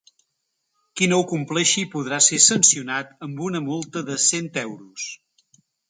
[1.01, 5.11] Qui no ho compleixi podrà ser sancionat amb una multa de cent euros.